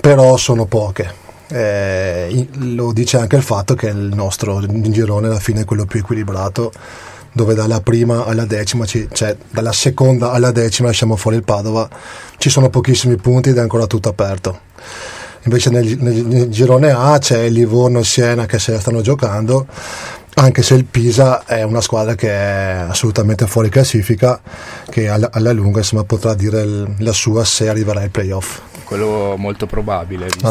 [0.00, 1.26] però sono poche.
[1.48, 6.00] Eh, lo dice anche il fatto che il nostro girone alla fine è quello più
[6.00, 6.72] equilibrato
[7.32, 11.88] dove dalla prima alla decima, ci, cioè dalla seconda alla decima lasciamo fuori il Padova,
[12.36, 14.60] ci sono pochissimi punti ed è ancora tutto aperto.
[15.44, 19.02] Invece nel, nel, nel girone A c'è il Livorno e Siena che se la stanno
[19.02, 19.66] giocando,
[20.38, 24.40] anche se il Pisa è una squadra che è assolutamente fuori classifica,
[24.88, 29.34] che alla, alla lunga insomma, potrà dire il, la sua se arriverà ai playoff quello
[29.36, 30.50] molto probabile vista,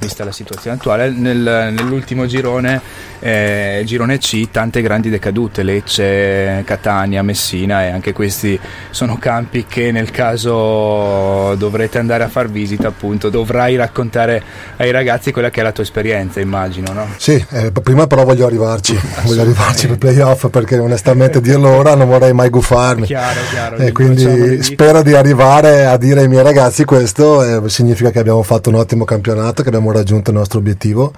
[0.00, 1.10] vista la situazione attuale.
[1.10, 2.80] Nel, nell'ultimo girone,
[3.20, 8.58] eh, girone C, tante grandi decadute, Lecce, Catania, Messina e anche questi
[8.90, 14.42] sono campi che nel caso dovrete andare a far visita appunto dovrai raccontare
[14.78, 17.06] ai ragazzi quella che è la tua esperienza immagino no?
[17.16, 22.08] Sì, eh, prima però voglio arrivarci, voglio arrivarci per playoff perché onestamente dirlo ora non
[22.08, 23.06] vorrei mai gufarmi.
[23.06, 28.10] Chiaro, chiaro, e quindi spero di arrivare a dire ai miei ragazzi questo eh, significa
[28.10, 31.12] che abbiamo fatto un ottimo campionato, che abbiamo raggiunto il nostro obiettivo.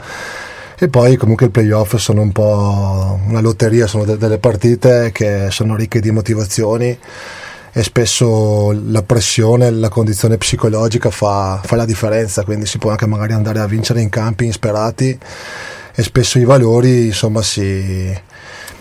[0.83, 5.49] E poi comunque i playoff sono un po' una lotteria, sono de- delle partite che
[5.51, 6.99] sono ricche di motivazioni
[7.73, 13.07] e spesso la pressione, la condizione psicologica fa, fa la differenza, quindi si può anche
[13.07, 15.19] magari andare a vincere in campi insperati
[15.95, 18.13] e spesso i valori insomma si,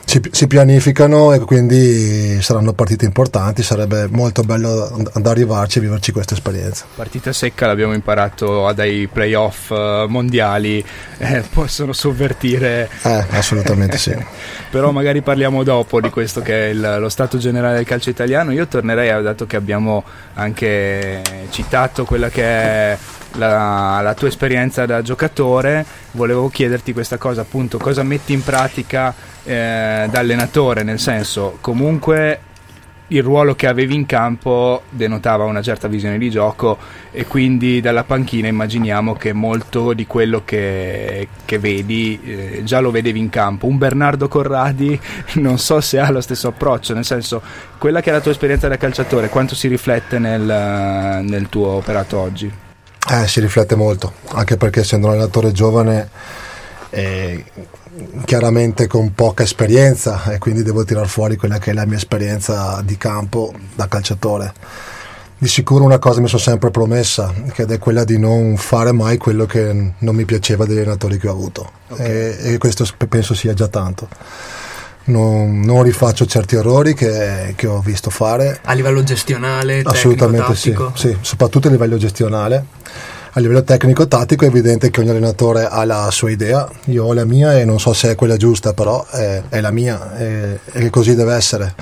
[0.10, 3.62] si, si, pianificano e quindi saranno partite importanti.
[3.62, 6.86] Sarebbe molto bello ad arrivarci e viverci questa esperienza.
[6.96, 10.84] Partita secca l'abbiamo imparato dai playoff eh, mondiali,
[11.20, 12.90] eh, possono sovvertire.
[13.04, 14.16] Eh, assolutamente sì.
[14.72, 18.52] Però magari parliamo dopo di questo che è il, lo stato generale del calcio italiano.
[18.52, 22.98] Io tornerei, dato che abbiamo anche citato quella che è
[23.34, 29.14] la, la, tua esperienza da giocatore, volevo chiederti questa cosa, appunto, cosa metti in pratica
[29.44, 32.42] eh, da allenatore, nel senso, comunque
[33.10, 36.78] il ruolo che avevi in campo denotava una certa visione di gioco
[37.12, 42.92] e quindi dalla panchina immaginiamo che molto di quello che, che vedi eh, già lo
[42.92, 43.68] vedevi in campo.
[43.68, 45.00] Un Bernardo Corradi
[45.36, 47.42] non so se ha lo stesso approccio, nel senso
[47.78, 52.18] quella che è la tua esperienza da calciatore, quanto si riflette nel, nel tuo operato
[52.20, 52.68] oggi?
[53.08, 56.10] Eh, si riflette molto, anche perché essendo un allenatore giovane,
[56.90, 57.44] eh,
[58.26, 62.82] chiaramente con poca esperienza, e quindi devo tirar fuori quella che è la mia esperienza
[62.84, 64.54] di campo da calciatore.
[65.38, 69.18] Di sicuro una cosa mi sono sempre promessa, che è quella di non fare mai
[69.18, 71.72] quello che non mi piaceva degli allenatori che ho avuto.
[71.88, 72.08] Okay.
[72.10, 74.08] E, e questo penso sia già tanto
[75.10, 78.60] non, non rifaccio certi errori che, che, ho visto fare.
[78.64, 79.82] A livello gestionale?
[79.84, 82.66] Assolutamente sì, sì, soprattutto a livello gestionale.
[83.34, 87.26] A livello tecnico-tattico è evidente che ogni allenatore ha la sua idea, io ho la
[87.26, 90.90] mia e non so se è quella giusta, però è, è la mia e, e
[90.90, 91.76] così deve essere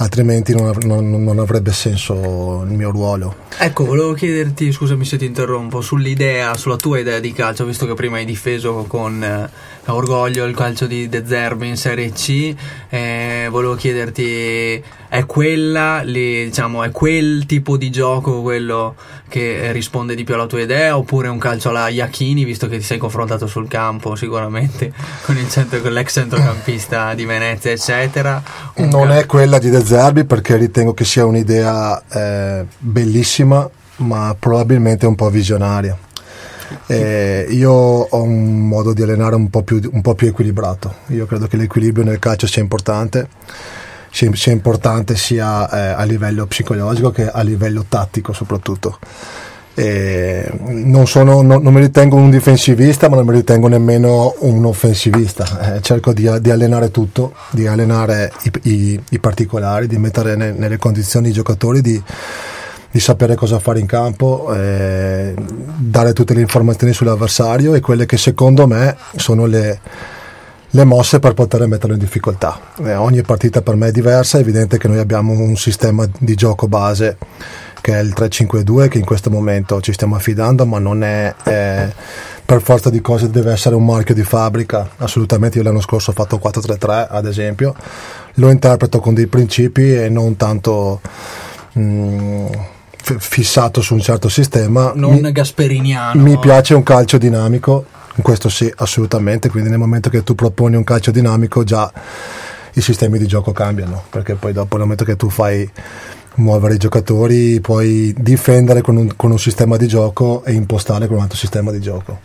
[0.00, 3.34] altrimenti non, non, non, avrebbe senso il mio ruolo.
[3.58, 7.94] Ecco, volevo chiederti, scusami se ti interrompo, sull'idea, sulla tua idea di calcio, visto che
[7.94, 9.50] prima hai difeso con eh,
[9.94, 12.54] orgoglio il calcio di De Zerbi in Serie C,
[12.88, 18.94] eh, volevo chiederti, è quella, lì, diciamo, è quel tipo di gioco quello
[19.28, 22.84] che risponde di più alla tua idea, oppure un calcio alla Iachini, visto che ti
[22.84, 24.92] sei confrontato sul campo sicuramente
[25.24, 28.42] con, centro, con l'ex centrocampista di Venezia, eccetera?
[28.74, 33.68] Un non cal- è quella di De Zerbi perché ritengo che sia un'idea eh, bellissima,
[33.96, 35.96] ma probabilmente un po' visionaria.
[36.86, 40.94] Eh, io ho un modo di allenare un po, più, un po' più equilibrato.
[41.08, 43.28] Io credo che l'equilibrio nel calcio sia importante
[44.10, 48.98] sia, importante sia eh, a livello psicologico che a livello tattico soprattutto.
[49.72, 55.76] Non, sono, non, non, mi ritengo un difensivista, ma non mi ritengo nemmeno un offensivista.
[55.76, 60.52] Eh, cerco di, di, allenare tutto, di allenare i, i, i particolari, di mettere ne,
[60.52, 62.02] nelle condizioni i giocatori di,
[62.90, 68.16] di, sapere cosa fare in campo, eh, dare tutte le informazioni sull'avversario e quelle che
[68.16, 69.80] secondo me sono le
[70.70, 72.58] le mosse per poter metterlo in difficoltà.
[72.84, 76.34] Eh, ogni partita per me è diversa, è evidente che noi abbiamo un sistema di
[76.34, 77.16] gioco base
[77.80, 81.92] che è il 3-5-2 che in questo momento ci stiamo affidando, ma non è eh,
[82.44, 86.14] per forza di cose deve essere un marchio di fabbrica, assolutamente io l'anno scorso ho
[86.14, 87.74] fatto 4-3-3 ad esempio,
[88.34, 91.00] lo interpreto con dei principi e non tanto...
[91.78, 92.46] Mm,
[93.02, 94.92] fissato su un certo sistema.
[94.94, 96.20] Non mi, gasperiniano.
[96.22, 97.86] mi piace un calcio dinamico
[98.22, 101.90] questo sì, assolutamente, quindi nel momento che tu proponi un calcio dinamico già
[102.74, 105.68] i sistemi di gioco cambiano, perché poi dopo nel momento che tu fai
[106.36, 111.16] muovere i giocatori puoi difendere con un, con un sistema di gioco e impostare con
[111.16, 112.18] un altro sistema di gioco.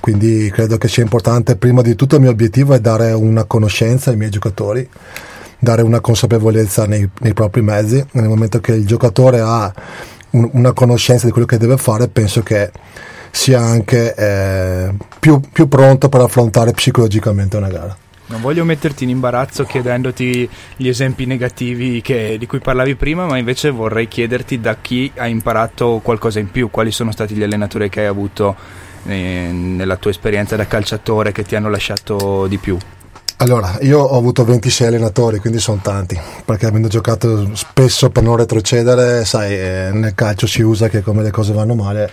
[0.00, 4.10] Quindi credo che sia importante, prima di tutto il mio obiettivo è dare una conoscenza
[4.10, 4.86] ai miei giocatori
[5.64, 8.04] dare una consapevolezza nei, nei propri mezzi.
[8.12, 9.74] Nel momento che il giocatore ha
[10.30, 12.70] un, una conoscenza di quello che deve fare, penso che
[13.32, 17.96] sia anche eh, più, più pronto per affrontare psicologicamente una gara.
[18.26, 23.36] Non voglio metterti in imbarazzo chiedendoti gli esempi negativi che, di cui parlavi prima, ma
[23.36, 27.90] invece vorrei chiederti da chi hai imparato qualcosa in più, quali sono stati gli allenatori
[27.90, 28.56] che hai avuto
[29.06, 32.78] eh, nella tua esperienza da calciatore che ti hanno lasciato di più.
[33.38, 38.36] Allora, io ho avuto 26 allenatori, quindi sono tanti, perché avendo giocato spesso per non
[38.36, 42.10] retrocedere, sai, eh, nel calcio si usa che come le cose vanno male,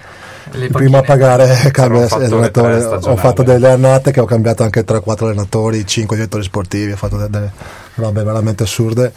[0.72, 2.84] prima a pagare cambia allenatore.
[2.84, 7.18] Ho fatto delle annate che ho cambiato anche 3-4 allenatori, 5 direttori sportivi, ho fatto
[7.18, 7.52] delle,
[7.96, 9.14] robe veramente assurde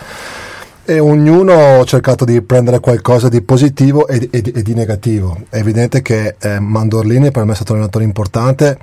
[0.86, 5.40] e ognuno ho cercato di prendere qualcosa di positivo e, e, e di negativo.
[5.48, 8.78] È evidente che eh, Mandorlini per me è stato un allenatore importante,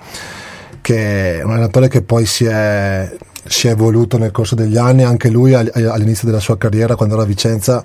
[0.81, 3.09] che è un allenatore che poi si è,
[3.45, 7.23] si è evoluto nel corso degli anni, anche lui all'inizio della sua carriera quando era
[7.23, 7.83] a Vicenza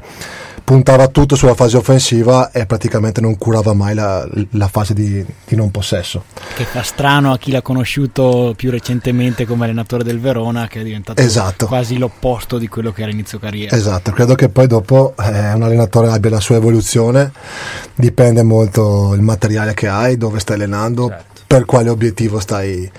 [0.66, 5.54] puntava tutto sulla fase offensiva e praticamente non curava mai la, la fase di, di,
[5.54, 6.24] non possesso.
[6.56, 10.82] Che fa strano a chi l'ha conosciuto più recentemente come allenatore del Verona, che è
[10.82, 11.68] diventato esatto.
[11.68, 13.76] quasi l'opposto di quello che era inizio carriera.
[13.76, 17.30] Esatto, credo che poi dopo eh, un allenatore abbia la sua evoluzione,
[17.94, 21.35] dipende molto il materiale che hai, dove stai allenando, certo.
[21.46, 22.90] Per quale obiettivo stai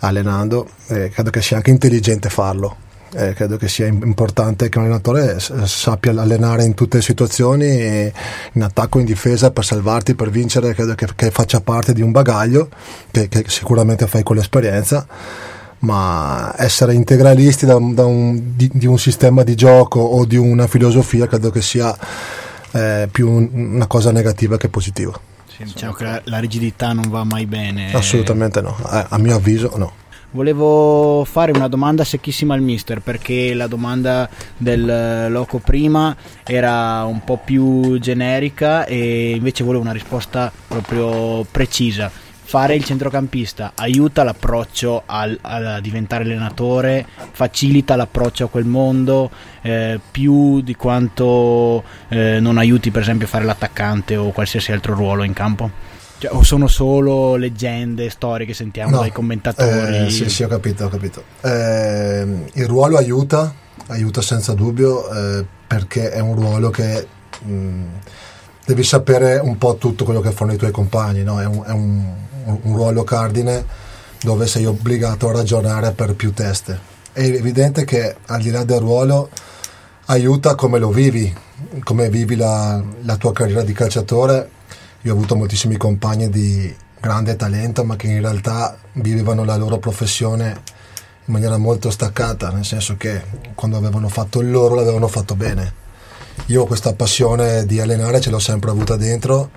[0.00, 4.84] allenando, eh, credo che sia anche intelligente farlo eh, credo che sia importante che un
[4.84, 8.12] allenatore sappia allenare in tutte le situazioni,
[8.52, 12.12] in attacco, in difesa, per salvarti, per vincere, credo che, che faccia parte di un
[12.12, 12.68] bagaglio
[13.10, 15.06] che, che, sicuramente fai con l'esperienza,
[15.80, 20.66] ma essere integralisti da, da un, di, di, un sistema di gioco o di una
[20.66, 21.96] filosofia credo che sia
[22.72, 25.29] eh, più una cosa negativa che positiva.
[25.64, 27.92] Diciamo che la, la rigidità non va mai bene.
[27.92, 29.92] Assolutamente no, eh, a mio avviso no.
[30.32, 37.24] Volevo fare una domanda secchissima al mister perché la domanda del loco prima era un
[37.24, 42.28] po' più generica e invece volevo una risposta proprio precisa.
[42.50, 49.30] Fare il centrocampista aiuta l'approccio al, a diventare allenatore, facilita l'approccio a quel mondo
[49.62, 54.94] eh, più di quanto eh, non aiuti per esempio a fare l'attaccante o qualsiasi altro
[54.94, 55.70] ruolo in campo?
[56.18, 60.06] Cioè, o sono solo leggende, storie che sentiamo no, dai commentatori?
[60.06, 61.22] Eh, sì, sì, ho capito, ho capito.
[61.42, 63.54] Eh, il ruolo aiuta,
[63.86, 67.06] aiuta senza dubbio, eh, perché è un ruolo che
[67.44, 67.84] mh, mm,
[68.66, 71.40] devi sapere un po' tutto quello che fanno i tuoi compagni, no?
[71.40, 72.14] è, un, è un,
[72.62, 73.64] un ruolo cardine
[74.20, 76.78] dove sei obbligato a ragionare per più teste.
[77.12, 79.30] È evidente che al di là del ruolo
[80.06, 81.32] aiuta come lo vivi,
[81.82, 84.58] come vivi la, la tua carriera di calciatore
[85.02, 89.78] io ho avuto moltissimi compagni di grande talento, ma che in realtà vivevano la loro
[89.78, 90.60] professione
[91.24, 93.22] in maniera molto staccata, nel senso che
[93.54, 95.72] quando avevano fatto il loro l'avevano fatto bene.
[96.46, 99.50] Io questa passione di allenare ce l'ho sempre avuta dentro,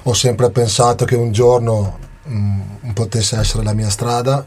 [0.00, 4.44] ho sempre pensato che un giorno mh, mm, potesse essere la mia strada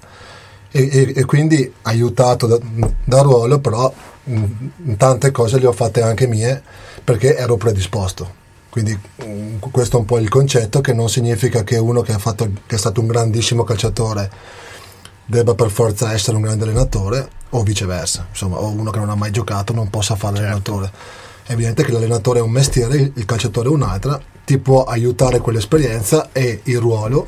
[0.69, 2.59] e, e, e quindi aiutato da,
[3.03, 3.91] da ruolo, però
[4.23, 4.43] mh,
[4.83, 6.61] mm, tante cose le ho fatte anche mie
[7.03, 8.45] perché ero predisposto
[8.77, 12.47] quindi mm, questo è un po' il concetto che non significa che uno che, fatto,
[12.67, 14.29] che è stato un grandissimo calciatore
[15.25, 19.15] debba per forza essere un grande allenatore o viceversa, insomma, o uno che non ha
[19.15, 20.41] mai giocato non possa fare certo.
[20.41, 20.91] l'allenatore.
[21.43, 26.29] È evidente che l'allenatore è un mestiere, il calciatore è un'altra, ti può aiutare quell'esperienza
[26.31, 27.27] e il ruolo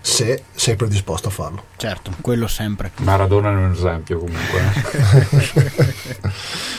[0.00, 1.64] se sei predisposto a farlo.
[1.76, 2.90] Certo, quello sempre.
[2.98, 4.60] Maradona è un esempio comunque.
[4.92, 6.32] Eh.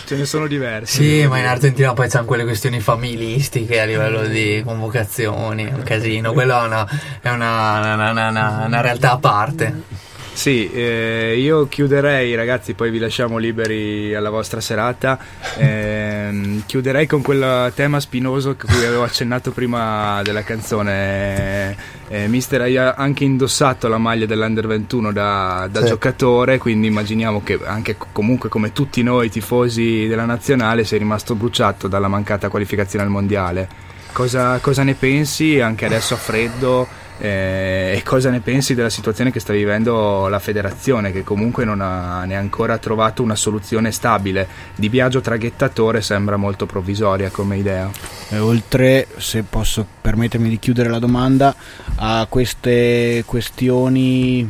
[0.05, 1.03] Ce ne sono diversi.
[1.03, 6.34] Sì, ma in Argentina poi c'hanno quelle questioni familistiche a livello di convocazioni, un casino.
[6.34, 6.88] Quello è una,
[7.21, 10.08] è una, una, una realtà a parte.
[10.39, 15.19] Sì, eh, io chiuderei ragazzi, poi vi lasciamo liberi alla vostra serata.
[15.60, 21.75] Eh, chiuderei con quel tema spinoso che cui avevo accennato prima della canzone.
[22.08, 25.88] Eh, mister hai anche indossato la maglia dell'Under 21 da, da sì.
[25.88, 31.89] giocatore, quindi immaginiamo che anche comunque come tutti noi tifosi della nazionale sei rimasto bruciato
[31.89, 33.67] dalla mancata qualificazione al mondiale.
[34.13, 36.98] Cosa, cosa ne pensi anche adesso a freddo?
[37.21, 41.82] Eh, e cosa ne pensi della situazione che sta vivendo la federazione che comunque non
[41.82, 44.47] ha ancora trovato una soluzione stabile?
[44.75, 47.89] Di Biagio traghettatore sembra molto provvisoria come idea.
[48.29, 51.53] E oltre se posso permettermi di chiudere la domanda
[51.95, 54.49] a queste questioni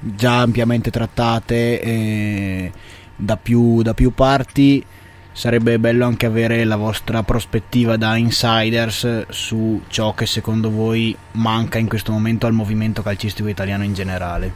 [0.00, 2.72] già ampiamente trattate eh,
[3.14, 4.84] da, più, da più parti
[5.32, 11.78] sarebbe bello anche avere la vostra prospettiva da insiders su ciò che secondo voi manca
[11.78, 14.52] in questo momento al movimento calcistico italiano in generale.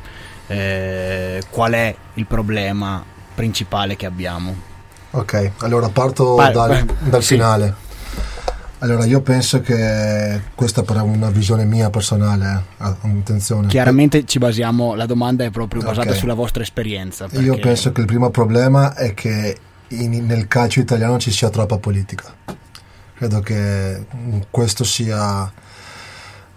[0.47, 3.03] Eh, qual è il problema
[3.35, 4.55] principale che abbiamo.
[5.12, 7.35] Ok, allora parto vai, dal, dal sì.
[7.35, 7.85] finale.
[8.81, 12.85] Allora, io penso che questa è una visione mia personale, eh.
[12.85, 13.68] attenzione.
[13.68, 16.18] Chiaramente ci basiamo, la domanda è proprio basata okay.
[16.18, 17.27] sulla vostra esperienza.
[17.33, 19.57] Io penso che il primo problema è che
[19.89, 22.34] in, nel calcio italiano ci sia troppa politica.
[23.14, 24.07] Credo che
[24.51, 25.51] questo sia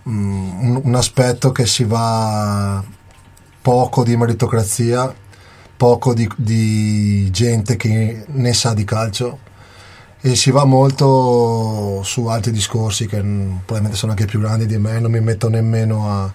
[0.03, 2.83] um, un, un aspetto che si va
[3.61, 5.13] poco di meritocrazia,
[5.77, 9.47] poco di, di gente che ne sa di calcio
[10.21, 14.99] e si va molto su altri discorsi che probabilmente sono anche più grandi di me,
[14.99, 16.33] non mi metto nemmeno a,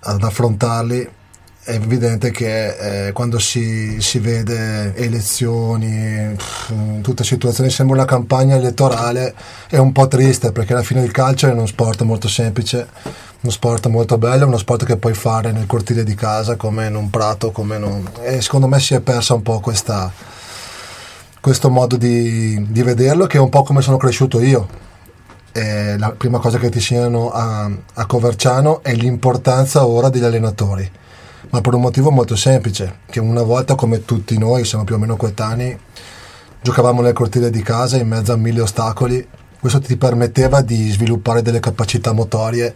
[0.00, 1.18] ad affrontarli.
[1.62, 8.56] È evidente che eh, quando si, si, vede elezioni, pff, tutte situazioni, sembra una campagna
[8.56, 9.34] elettorale,
[9.68, 12.88] è un po' triste perché alla fine il calcio è uno sport molto semplice,
[13.42, 16.96] uno sport molto bello, uno sport che puoi fare nel cortile di casa come in
[16.96, 18.08] un prato, come non...
[18.22, 20.10] e secondo me si è persa un po' questa
[21.40, 24.88] questo modo di, di, vederlo che è un po' come sono cresciuto io.
[25.52, 30.88] E la prima cosa che ti insegnano a, a Coverciano è l'importanza ora degli allenatori,
[31.48, 34.98] ma per un motivo molto semplice, che una volta come tutti noi, siamo più o
[34.98, 35.78] meno coetanei,
[36.60, 39.26] giocavamo nel cortile di casa in mezzo a mille ostacoli,
[39.58, 42.74] questo ti permetteva di sviluppare delle capacità motorie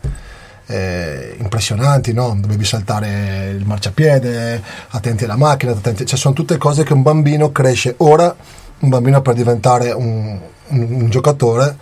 [0.66, 2.36] eh, impressionanti, no?
[2.38, 6.06] dovevi saltare il marciapiede, attenti alla macchina, attenti...
[6.06, 7.94] cioè sono tutte cose che un bambino cresce.
[7.98, 8.34] Ora
[8.80, 10.38] un bambino per diventare un,
[10.68, 11.76] un, un giocatore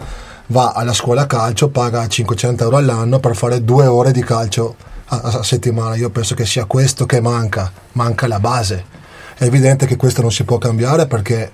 [0.48, 4.76] va alla scuola calcio, paga 500 euro all'anno per fare due ore di calcio
[5.16, 5.94] a, a settimana.
[5.96, 8.84] Io penso che sia questo che manca, manca la base.
[9.36, 11.50] È evidente che questo non si può cambiare perché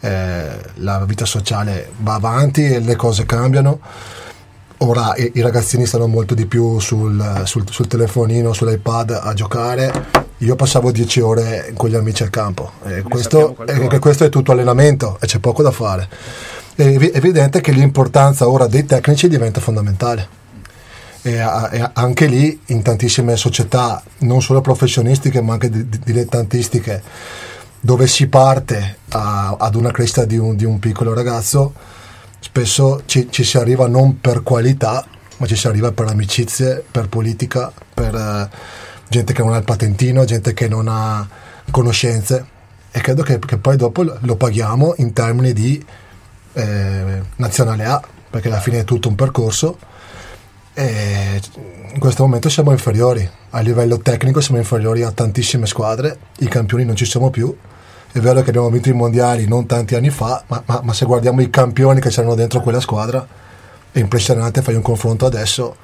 [0.00, 3.80] eh, la vita sociale va avanti e le cose cambiano
[4.78, 10.20] ora i, i, ragazzini stanno molto di più sul, sul, sul, telefonino, sull'iPad a giocare.
[10.38, 12.72] Io passavo 10 ore con gli amici al campo.
[12.84, 16.08] E questo, e questo, è tutto allenamento e c'è poco da fare.
[16.74, 20.40] È evidente che l'importanza ora dei tecnici diventa fondamentale.
[21.24, 27.00] E, anche lì, in tantissime società, non solo professionistiche ma anche dilettantistiche,
[27.78, 31.74] dove si parte a, ad una crescita di un, di un piccolo ragazzo,
[32.40, 35.04] spesso ci, ci, si arriva non per qualità,
[35.36, 38.50] ma ci si arriva per amicizie, per politica, per eh,
[39.08, 41.26] gente che non ha il patentino, gente che non ha
[41.70, 42.46] conoscenze.
[42.90, 45.84] E credo che, che poi dopo lo paghiamo in termini di
[46.52, 49.78] eh, nazionale A, perché alla fine è tutto un percorso
[50.74, 51.40] e
[51.92, 56.84] in questo momento siamo inferiori, a livello tecnico siamo inferiori a tantissime squadre, i campioni
[56.84, 57.54] non ci siamo più
[58.14, 61.06] è vero che abbiamo vinto i mondiali non tanti anni fa, ma, ma, ma se
[61.06, 63.26] guardiamo i campioni che c'erano dentro quella squadra,
[63.90, 65.76] è impressionante, fai un confronto adesso,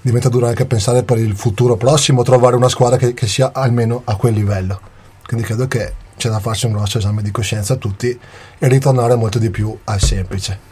[0.00, 4.00] diventa duro anche pensare per il futuro prossimo trovare una squadra che, che sia almeno
[4.06, 4.80] a quel livello.
[5.26, 8.18] Quindi credo che c'è da farsi un grosso esame di coscienza a tutti
[8.58, 10.69] e ritornare molto di più al semplice.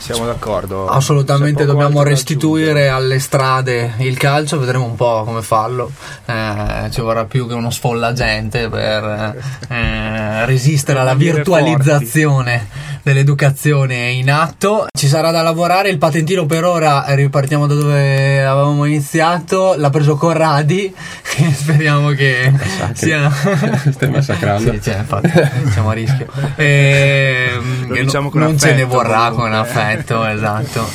[0.00, 0.86] Siamo d'accordo.
[0.86, 5.92] Assolutamente dobbiamo restituire alle strade il calcio, vedremo un po' come farlo.
[6.24, 9.36] Eh, ci vorrà più che uno sfollagente per
[9.68, 12.66] eh, resistere alla virtualizzazione
[13.02, 14.86] dell'educazione in atto.
[14.96, 20.16] Ci sarà da lavorare, il patentino per ora ripartiamo da dove avevamo iniziato, l'ha preso
[20.16, 20.92] Corradi,
[21.52, 22.52] speriamo che
[22.92, 23.30] sia...
[23.90, 24.72] Stai massacrando.
[24.72, 25.30] sì, cioè, infatti,
[25.70, 26.26] siamo a rischio.
[26.56, 30.88] E, ehm, diciamo non ce ne vorrà con affetto esatto.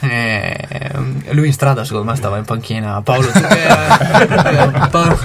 [0.00, 0.90] Eh,
[1.30, 3.00] lui in strada secondo me stava in panchina.
[3.02, 5.18] Paolo, tu che, Paolo,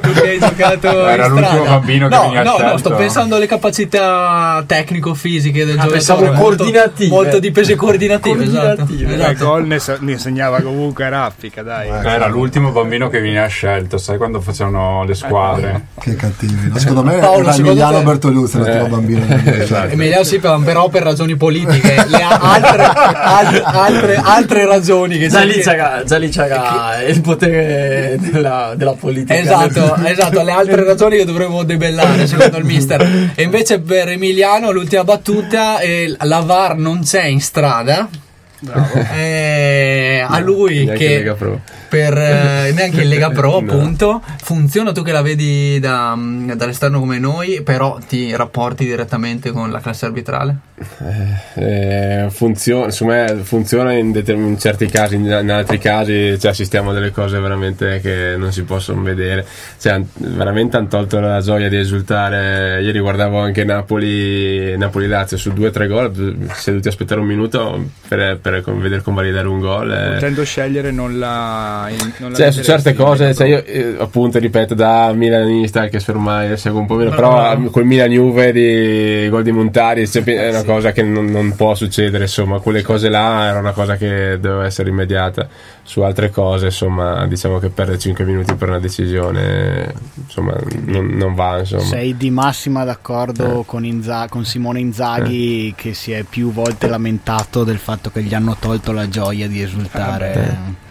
[0.00, 3.46] tu che hai giocato Era l'ultimo bambino che no, veniva no, no, sto pensando alle
[3.46, 6.32] capacità tecnico-fisiche del ah, giocatore.
[6.32, 7.08] coordinative.
[7.08, 8.86] Molto di peso coordinative, esatto.
[8.90, 9.44] esatto.
[9.44, 11.88] Gol ne, ne segnava comunque raffica, dai.
[11.88, 15.86] Eh, era l'ultimo bambino che veniva scelto, sai quando facevano le squadre.
[16.00, 16.68] che cattivi.
[16.68, 16.78] No?
[16.78, 18.04] Secondo me Paolo, era Emiliano te...
[18.04, 18.88] Bertoluzzi l'ultimo eh.
[18.88, 19.24] bambino.
[19.66, 19.92] Esatto.
[19.92, 22.04] Emiliano sì, però per ragioni politiche.
[22.06, 28.18] Le altre, altre, altre, altre ragioni che già lì c'era, già lì c'era il potere
[28.18, 29.34] della, della politica.
[29.36, 33.32] Esatto, esatto, le altre ragioni che dovremmo debellare secondo il mister.
[33.34, 38.08] E invece per Emiliano l'ultima battuta, eh, la VAR non c'è in strada.
[39.14, 41.36] Eh, a lui che
[41.96, 44.06] per eh, neanche in Lega Pro appunto.
[44.10, 44.22] No.
[44.42, 49.70] funziona tu che la vedi da, mm, dall'esterno come noi però ti rapporti direttamente con
[49.70, 50.56] la classe arbitrale?
[51.54, 56.50] Eh, eh funziona, me funziona in, determin- in, certi casi in, in altri casi cioè,
[56.50, 59.46] assistiamo a delle cose veramente che non si possono vedere.
[59.78, 62.82] Cioè, veramente hanno tolto la gioia di esultare.
[62.82, 67.84] Ieri guardavo anche Napoli Napoli-Lazio su due o tre gol seduti a aspettare un minuto
[68.08, 72.62] per, per, per vedere convalidare un gol potendo scegliere non la la, non cioè, su
[72.62, 77.10] certe cose, cioè io eh, appunto ripeto da milanista che ormai seguo un po' meno,
[77.10, 77.70] però no.
[77.70, 80.66] col Milan Juve di gol di Montari cioè, è una sì.
[80.66, 84.64] cosa che non, non, può succedere, insomma, quelle cose là era una cosa che doveva
[84.64, 85.48] essere rimediata.
[85.82, 91.34] Su altre cose, insomma, diciamo che perdere 5 minuti per una decisione, insomma, non, non
[91.34, 91.60] va.
[91.60, 91.82] Insomma.
[91.82, 93.64] Sei di massima d'accordo eh.
[93.64, 95.74] con, Inza- con, Simone Inzaghi eh.
[95.76, 99.62] che si è più volte lamentato del fatto che gli hanno tolto la gioia di
[99.62, 100.34] esultare.
[100.34, 100.84] Eh.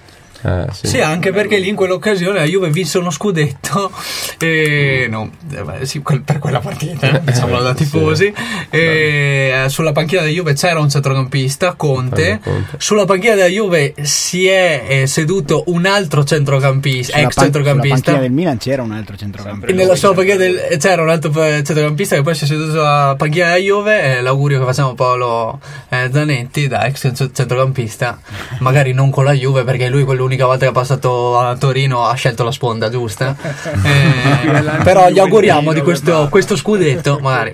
[0.45, 0.87] Eh, sì.
[0.87, 1.01] sì.
[1.01, 3.91] anche perché lì in quell'occasione la Juve vinse uno scudetto,
[4.37, 5.31] e, no,
[5.79, 8.31] eh, sì, per quella partita, diciamolo da tifosi.
[8.35, 8.77] Sì.
[8.77, 12.39] Eh, sulla panchina della Juve c'era un centrocampista, Conte.
[12.43, 12.77] Conte.
[12.77, 17.95] Sulla panchina della Juve si è eh, seduto un altro centrocampista, sulla ex pan- centrocampista.
[17.95, 19.75] Sulla panchina del Milan c'era un altro centrocampista.
[19.75, 23.45] Nella sua panchina del, c'era un altro centrocampista che poi si è seduto sulla panchina
[23.45, 24.21] della Juve.
[24.21, 28.19] l'augurio che facciamo a Paolo Zanetti, da ex centrocampista,
[28.59, 31.55] magari non con la Juve perché lui è quell'unico l'unica volta che è passato a
[31.55, 33.36] Torino ha scelto la sponda giusta.
[33.83, 37.53] eh, però gli auguriamo di questo, questo scudetto, magari.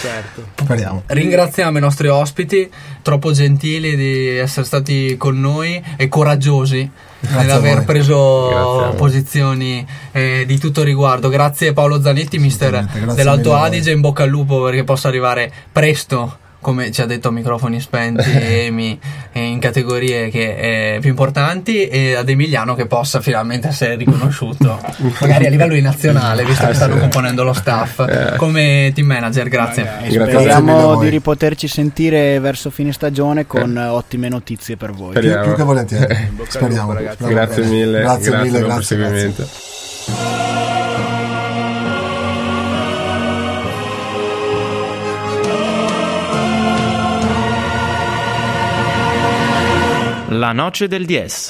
[0.00, 1.02] Certo.
[1.06, 2.70] Ringraziamo i nostri ospiti,
[3.02, 6.88] troppo gentili di essere stati con noi e coraggiosi
[7.20, 11.28] nell'aver preso posizioni eh, di tutto riguardo.
[11.28, 16.90] Grazie Paolo Zanetti, mister dell'Alto Adige, in bocca al lupo perché possa arrivare presto come
[16.92, 18.98] ci ha detto microfoni spenti Emi
[19.32, 24.78] in categorie che, eh, più importanti e ad Emiliano che possa finalmente essere riconosciuto
[25.20, 28.36] magari a livello di nazionale visto che stanno componendo lo staff eh.
[28.36, 30.28] come team manager grazie, grazie.
[30.28, 33.86] speriamo di ripoterci sentire verso fine stagione con eh.
[33.86, 37.24] ottime notizie per voi più, più, che volentieri speriamo, ragazzi.
[37.24, 40.59] grazie mille grazie, grazie mille grazie, grazie.
[50.30, 51.48] La noce del 10.